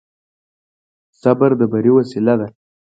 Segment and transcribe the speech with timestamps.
[1.21, 2.47] صبر د بري وسيله ده.